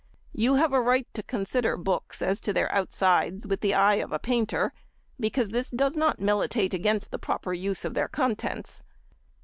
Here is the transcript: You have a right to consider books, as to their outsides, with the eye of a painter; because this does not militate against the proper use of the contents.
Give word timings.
You 0.33 0.55
have 0.55 0.73
a 0.73 0.81
right 0.81 1.07
to 1.13 1.21
consider 1.21 1.77
books, 1.77 2.23
as 2.23 2.39
to 2.41 2.51
their 2.53 2.71
outsides, 2.71 3.45
with 3.45 3.61
the 3.61 3.75
eye 3.75 3.97
of 3.97 4.11
a 4.11 4.17
painter; 4.17 4.73
because 5.19 5.51
this 5.51 5.69
does 5.69 5.95
not 5.95 6.19
militate 6.19 6.73
against 6.73 7.11
the 7.11 7.19
proper 7.19 7.53
use 7.53 7.85
of 7.85 7.93
the 7.93 8.07
contents. 8.07 8.81